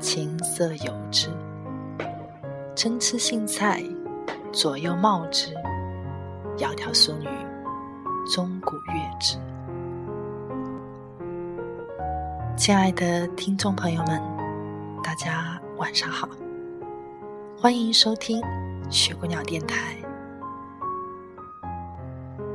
[0.00, 1.28] 琴瑟友之，
[2.76, 3.82] 参差荇菜，
[4.52, 5.52] 左右芼之。
[6.56, 7.28] 窈窕淑女，
[8.32, 9.36] 钟鼓乐之。
[12.56, 14.22] 亲爱的听众朋友们，
[15.02, 16.28] 大家晚上好，
[17.60, 18.40] 欢迎收听
[18.88, 19.96] 雪姑娘电台。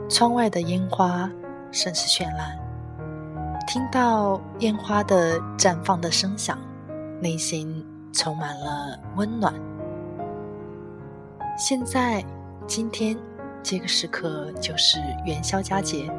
[0.09, 1.30] 窗外的烟花
[1.71, 2.58] 甚是绚烂，
[3.67, 6.58] 听到烟花的绽放的声响。
[7.24, 9.54] 内心充满了温暖。
[11.58, 12.22] 现在，
[12.68, 13.18] 今天
[13.64, 16.12] 这个时刻就是元宵佳节。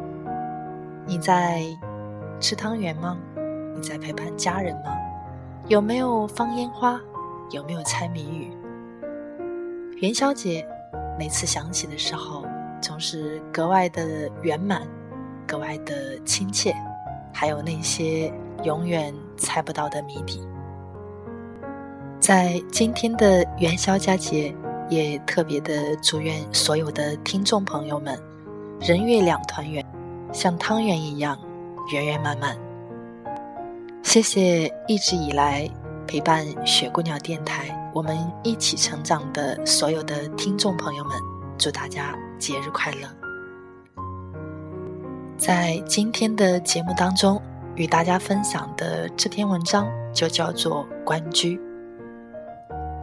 [1.04, 1.62] 你在
[2.40, 3.18] 吃汤圆吗？
[3.76, 4.96] 你在陪伴家人吗？
[5.68, 6.98] 有没有放烟花？
[7.50, 8.50] 有没有猜谜语？
[9.98, 10.66] 元宵节
[11.18, 12.46] 每次想起的时候，
[12.80, 14.88] 总是格外的圆满，
[15.46, 16.74] 格外的亲切，
[17.30, 18.32] 还有那些
[18.62, 20.42] 永远猜不到的谜底。
[22.24, 24.56] 在今天的元宵佳节，
[24.88, 28.18] 也特别的祝愿所有的听众朋友们，
[28.80, 29.84] 人月两团圆，
[30.32, 31.38] 像汤圆一样
[31.92, 32.56] 圆圆满满。
[34.02, 35.68] 谢谢一直以来
[36.06, 41.12] 陪伴雪姑娘电台，我们一起成长的所有的听众朋友们，
[41.58, 43.06] 祝大家节日快乐。
[45.36, 47.38] 在今天的节目当中，
[47.74, 51.58] 与大家分享的这篇文章就叫做《关雎》。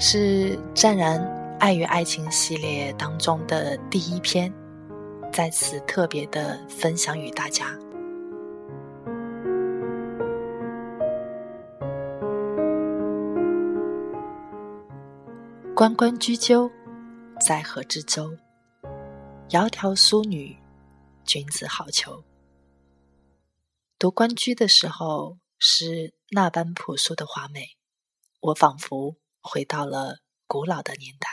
[0.04, 1.24] 是湛然
[1.60, 4.52] 爱与爱情系列当中的第一篇，
[5.32, 7.78] 在此特别的分享与大家。
[15.76, 16.68] 关关雎鸠，
[17.40, 18.36] 在河之洲。
[19.50, 20.58] 窈窕淑女，
[21.26, 22.24] 君子好逑。
[24.00, 27.78] 读《关雎》的时候，是那般朴素的华美，
[28.40, 29.21] 我仿佛。
[29.42, 31.28] 回到了古老的年代，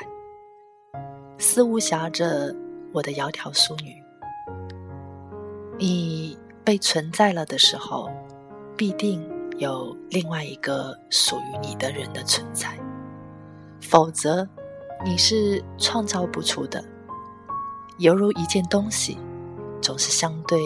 [1.38, 2.54] 思无暇着
[2.92, 4.02] 我的窈窕淑女。
[5.78, 8.08] 你被存在了的时候，
[8.76, 9.22] 必定
[9.58, 12.78] 有另外一个属于你的人的存在，
[13.80, 14.48] 否则
[15.04, 16.82] 你是创造不出的。
[17.98, 19.18] 犹如一件东西，
[19.82, 20.58] 总是相对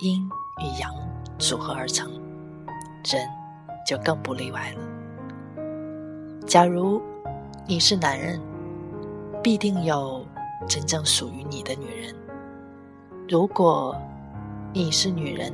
[0.00, 0.28] 阴
[0.60, 0.92] 与阳
[1.38, 2.10] 组合而成，
[3.04, 3.28] 人
[3.86, 4.89] 就更不例外了。
[6.46, 7.00] 假如
[7.66, 8.40] 你是男人，
[9.42, 10.24] 必定有
[10.68, 12.12] 真正属于你的女人；
[13.28, 13.96] 如果
[14.72, 15.52] 你是女人，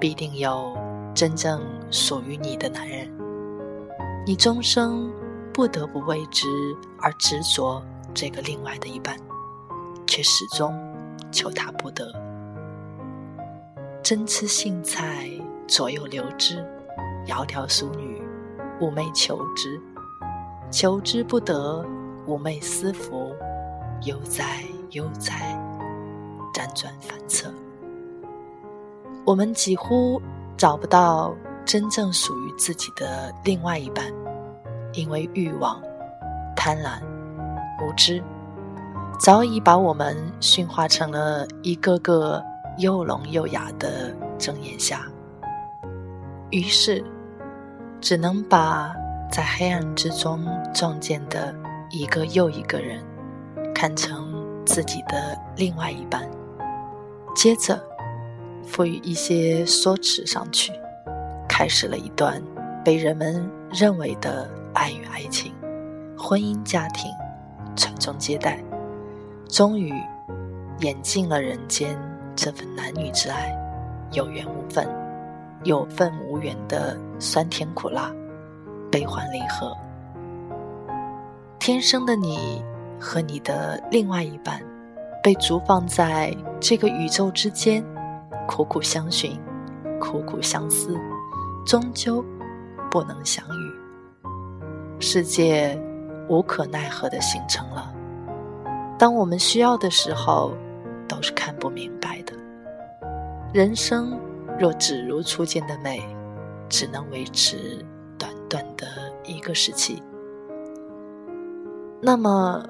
[0.00, 0.76] 必定有
[1.14, 1.60] 真正
[1.90, 3.08] 属于你的男人。
[4.26, 5.12] 你终生
[5.52, 6.48] 不得不为之
[6.98, 7.80] 而执着
[8.12, 9.16] 这个另外的一半，
[10.06, 10.74] 却始终
[11.30, 12.12] 求他不得。
[14.02, 15.30] 争吃荇菜，
[15.68, 16.56] 左右流之；
[17.24, 18.11] 窈窕淑女，
[18.80, 19.80] 寤寐求之。
[20.70, 21.84] 求之不得，
[22.26, 23.34] 寤寐思服，
[24.04, 24.62] 悠哉
[24.92, 25.58] 悠哉，
[26.54, 27.52] 辗转反侧。
[29.24, 30.20] 我们几乎
[30.56, 34.04] 找不到真正属于自己的另外一半，
[34.94, 35.80] 因为欲望、
[36.56, 37.00] 贪婪、
[37.80, 38.22] 无知，
[39.20, 42.42] 早已把我们驯化成了一个个
[42.78, 45.02] 又聋又哑的睁眼瞎。
[46.50, 47.04] 于是，
[48.02, 48.94] 只能把。
[49.34, 51.54] 在黑暗之中撞见的
[51.90, 53.02] 一个又一个人，
[53.74, 56.28] 看成自己的另外一半，
[57.34, 57.82] 接着
[58.62, 60.70] 赋予一些说辞上去，
[61.48, 62.42] 开始了一段
[62.84, 65.50] 被人们认为的爱与爱情、
[66.14, 67.10] 婚姻家庭、
[67.74, 68.62] 传宗接代，
[69.48, 69.94] 终于
[70.80, 71.98] 演尽了人间
[72.36, 73.50] 这份男女之爱，
[74.12, 74.86] 有缘无分，
[75.64, 78.10] 有份无缘的酸甜苦辣，
[78.90, 79.76] 悲欢离合。
[81.58, 82.62] 天生的你
[83.00, 84.60] 和你的另外一半，
[85.22, 87.84] 被逐放在这个宇宙之间，
[88.48, 89.38] 苦苦相寻，
[90.00, 90.98] 苦苦相思，
[91.64, 92.24] 终究
[92.90, 94.20] 不能相遇。
[94.98, 95.80] 世界
[96.28, 97.92] 无可奈何的形成了。
[98.98, 100.52] 当我们需要的时候，
[101.08, 102.32] 都是看不明白的。
[103.52, 104.18] 人生
[104.58, 106.00] 若只如初见的美，
[106.68, 107.84] 只能维持
[108.18, 110.02] 短短的一个时期。
[112.00, 112.68] 那么，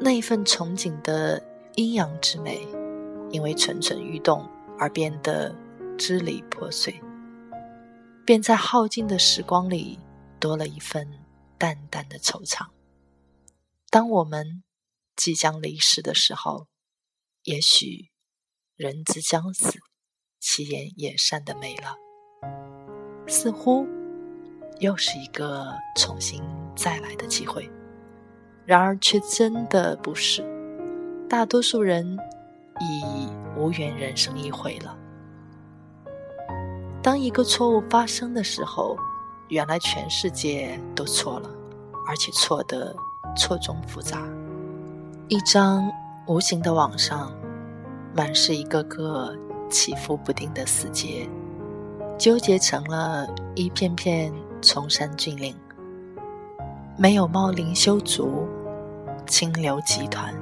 [0.00, 1.42] 那一份憧憬的
[1.76, 2.66] 阴阳之美，
[3.30, 4.48] 因为蠢蠢欲动
[4.78, 5.54] 而变得
[5.96, 7.00] 支离破碎，
[8.24, 9.98] 便在耗尽的时光里
[10.38, 11.08] 多了一份
[11.58, 12.66] 淡淡的惆怅。
[13.90, 14.62] 当我们
[15.16, 16.66] 即将离世的时候，
[17.44, 18.10] 也许
[18.76, 19.78] 人之将死，
[20.46, 21.96] 其言也善的美了，
[23.26, 23.86] 似乎
[24.78, 26.42] 又是一个重新
[26.76, 27.66] 再来的机会。
[28.66, 30.44] 然而，却真的不是。
[31.30, 32.18] 大多数人
[32.78, 33.26] 已
[33.58, 34.94] 无缘人生一回了。
[37.02, 38.98] 当一个错误发生的时候，
[39.48, 41.48] 原来全世界都错了，
[42.06, 42.94] 而且错的
[43.34, 44.28] 错综复杂。
[45.28, 45.90] 一张
[46.26, 47.32] 无形的网上，
[48.14, 49.34] 满是一个个
[49.70, 51.28] 起伏不定的死结，
[52.18, 54.32] 纠结成了一片片
[54.62, 55.54] 崇山峻岭。
[56.96, 58.46] 没有茂林修竹，
[59.26, 60.32] 清流集团，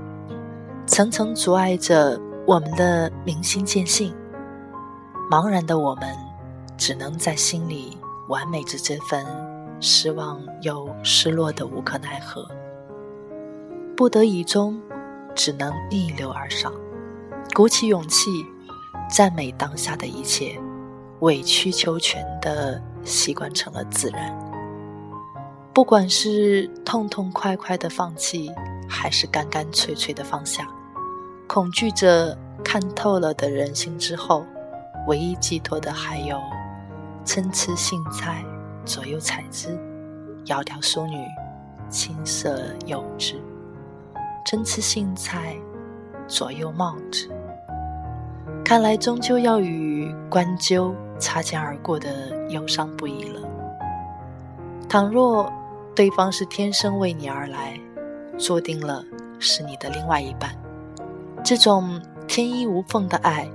[0.86, 4.14] 层层阻碍着我们的明心见性。
[5.30, 6.14] 茫然的我们，
[6.76, 7.96] 只能在心里
[8.28, 9.24] 完美着这份
[9.80, 12.46] 失望又失落的无可奈何。
[13.96, 14.78] 不得已中，
[15.34, 16.70] 只能逆流而上，
[17.54, 18.44] 鼓起勇气，
[19.08, 20.58] 赞美当下的一切，
[21.20, 24.36] 委曲求全的习惯成了自然。
[25.74, 28.52] 不管是痛痛快快的放弃，
[28.88, 30.68] 还是干干脆脆的放下，
[31.46, 34.44] 恐惧着看透了的人心之后，
[35.08, 36.38] 唯一寄托的还有
[37.24, 38.44] 参差荇菜，
[38.84, 39.70] 左右采之；
[40.44, 41.24] 窈窕淑女，
[41.88, 43.36] 青涩幼稚。
[44.44, 45.56] 参差荇菜，
[46.28, 47.30] 左右芼之。
[48.72, 53.42] 看来终究要与关鸠擦肩而过的忧伤不已了。
[54.88, 55.52] 倘若。
[55.94, 57.78] 对方是天生为你而来，
[58.38, 59.04] 注定了
[59.38, 60.56] 是你的另外一半。
[61.44, 63.46] 这种天衣无缝的爱，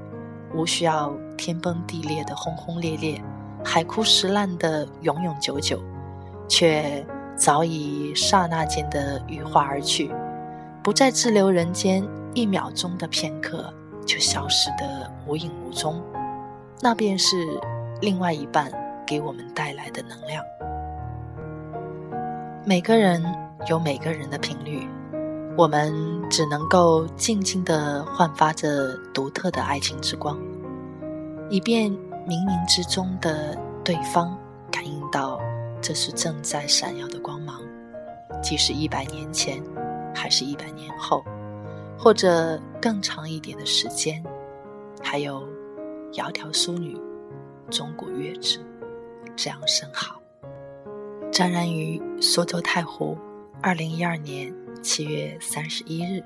[0.53, 3.19] 无需要天崩地裂的轰轰烈烈，
[3.65, 5.79] 海枯石烂的永永久久，
[6.47, 7.03] 却
[7.35, 10.13] 早已刹那间的羽化而去，
[10.83, 13.73] 不再滞留人间一秒钟的片刻，
[14.07, 16.01] 就消失的无影无踪。
[16.81, 17.35] 那便是
[18.01, 18.71] 另外一半
[19.05, 20.43] 给我们带来的能量。
[22.65, 23.23] 每个人
[23.67, 24.87] 有每个人的频率，
[25.57, 25.93] 我们
[26.29, 30.37] 只能够静静地焕发着独特的爱情之光，
[31.49, 31.91] 以便
[32.27, 34.37] 冥冥之中的对方
[34.71, 35.39] 感应到
[35.81, 37.61] 这是正在闪耀的光芒，
[38.43, 39.63] 即使一百年前，
[40.13, 41.23] 还是一百年后，
[41.97, 44.23] 或者更长一点的时间，
[45.03, 45.45] 还有
[46.13, 46.97] 窈窕淑女，
[47.69, 48.65] 钟鼓乐之，
[49.35, 50.21] 这样甚好。
[51.29, 53.17] 张然于苏州太湖，
[53.61, 56.23] 二零一二年七月三十一日。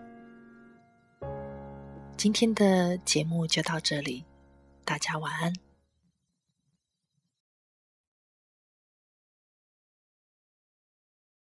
[2.16, 4.24] 今天的节目就到这里，
[4.86, 5.52] 大家晚安。